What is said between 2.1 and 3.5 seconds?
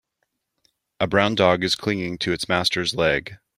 to it 's master 's leg.